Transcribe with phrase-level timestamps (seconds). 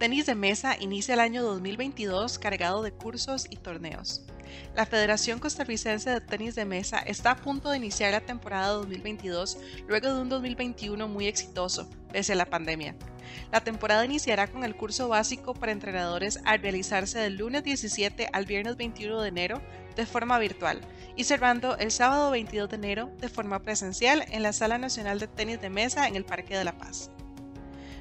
[0.00, 4.22] Tenis de mesa inicia el año 2022 cargado de cursos y torneos.
[4.74, 9.58] La Federación Costarricense de Tenis de Mesa está a punto de iniciar la temporada 2022
[9.88, 12.96] luego de un 2021 muy exitoso, pese a la pandemia.
[13.52, 18.46] La temporada iniciará con el curso básico para entrenadores al realizarse del lunes 17 al
[18.46, 19.60] viernes 21 de enero
[19.96, 20.80] de forma virtual
[21.14, 25.26] y cerrando el sábado 22 de enero de forma presencial en la Sala Nacional de
[25.26, 27.10] Tenis de Mesa en el Parque de la Paz.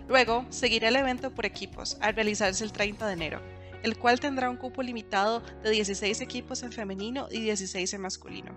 [0.10, 3.42] Luego seguirá el evento por equipos al realizarse el 30 de enero,
[3.84, 8.52] el cual tendrá un cupo limitado de 16 equipos en femenino y 16 en masculino.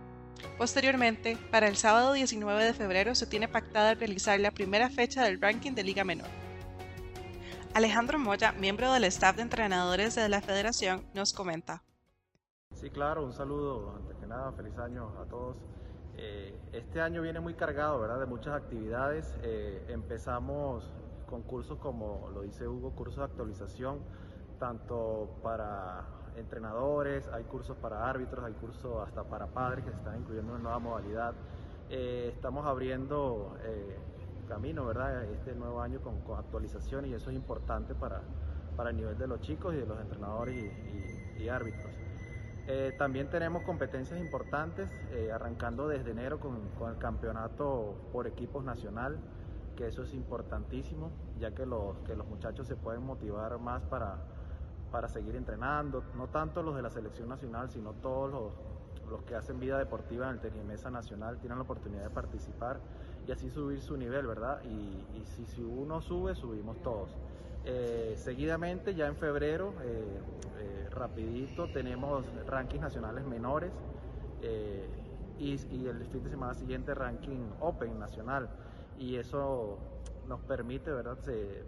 [0.57, 5.41] Posteriormente, para el sábado 19 de febrero se tiene pactada realizar la primera fecha del
[5.43, 6.29] ranking de Liga Menor.
[7.75, 11.83] Alejandro Moya, miembro del staff de entrenadores de la federación, nos comenta.
[12.75, 15.59] Sí, claro, un saludo, antes que nada, feliz año a todos.
[16.17, 18.21] Eh, este año viene muy cargado, ¿verdad?
[18.21, 19.35] De muchas actividades.
[19.43, 20.91] Eh, empezamos
[21.33, 24.01] con cursos como lo dice Hugo, cursos de actualización,
[24.59, 26.05] tanto para
[26.37, 30.61] entrenadores, hay cursos para árbitros, hay cursos hasta para padres que se están incluyendo en
[30.61, 31.33] una nueva modalidad.
[31.89, 33.57] Eh, estamos abriendo
[34.47, 35.25] camino, ¿verdad?
[35.25, 38.21] Este nuevo año con, con actualización y eso es importante para,
[38.77, 40.55] para el nivel de los chicos y de los entrenadores
[41.39, 41.91] y, árbitros.
[42.69, 49.19] Eh, también tenemos competencias importantes, eh, arrancando desde enero con, el campeonato por equipos nacional,
[49.73, 54.19] que eso es importantísimo, ya que los, que los muchachos se pueden motivar más para,
[54.91, 58.53] para seguir entrenando, no tanto los de la selección nacional, sino todos los,
[59.11, 62.81] los que hacen vida deportiva en el tenis mesa nacional tienen la oportunidad de participar
[63.27, 64.63] y así subir su nivel, ¿verdad?
[64.65, 67.17] Y, si, uno sube, subimos todos.
[67.65, 70.19] Eh, seguidamente, ya en febrero, eh,
[70.59, 73.73] eh, rapidito, tenemos rankings nacionales menores
[75.39, 78.49] y, y, el fin de semana siguiente ranking Open nacional.
[79.03, 79.79] Y eso
[80.29, 81.19] nos permite ¿verdad?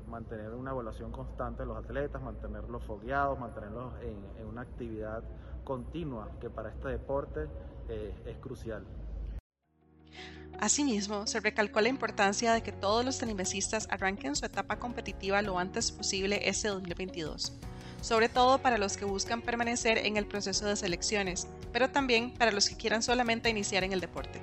[0.07, 5.25] mantener una evaluación constante de los atletas, mantenerlos fogueados, mantenerlos en, una actividad
[5.65, 7.49] continua que para este deporte
[7.89, 8.85] es crucial.
[10.61, 15.59] Asimismo, se recalcó la importancia de que todos los tenimesistas arranquen su etapa competitiva lo
[15.59, 17.59] antes posible este 2022,
[18.01, 22.53] sobre todo para los que buscan permanecer en el proceso de selecciones, pero también para
[22.53, 24.41] los que quieran solamente iniciar en el deporte.